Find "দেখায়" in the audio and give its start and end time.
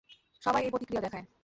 1.01-1.25